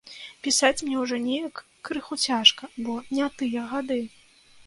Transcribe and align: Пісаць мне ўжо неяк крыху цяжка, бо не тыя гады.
Пісаць 0.45 0.83
мне 0.85 0.95
ўжо 1.01 1.19
неяк 1.25 1.61
крыху 1.89 2.13
цяжка, 2.25 2.71
бо 2.87 2.97
не 3.17 3.27
тыя 3.43 3.69
гады. 3.75 4.01